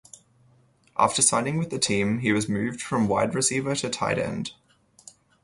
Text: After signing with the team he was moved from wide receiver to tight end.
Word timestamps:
After 0.97 1.21
signing 1.21 1.59
with 1.59 1.69
the 1.69 1.77
team 1.77 2.21
he 2.21 2.31
was 2.31 2.49
moved 2.49 2.81
from 2.81 3.07
wide 3.07 3.35
receiver 3.35 3.75
to 3.75 3.87
tight 3.91 4.17
end. 4.17 4.53